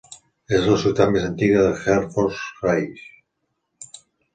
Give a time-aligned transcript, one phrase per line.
[0.59, 3.09] És la ciutat més antiga de Hertfordshire.